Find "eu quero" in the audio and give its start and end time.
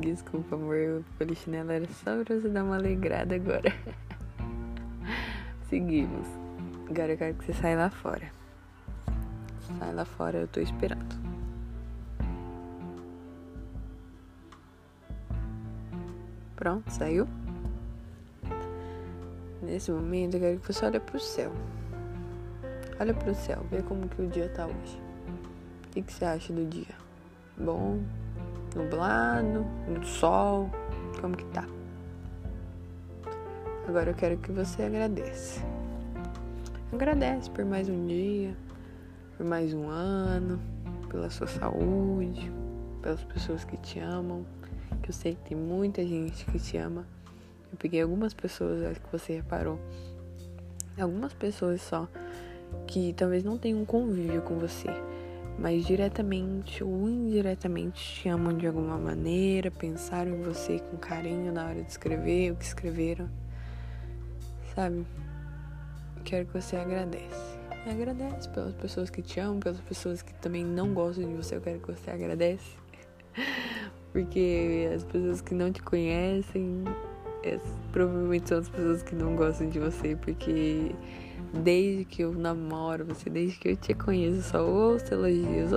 7.12-7.34, 20.34-20.60, 34.10-34.36, 71.56-71.80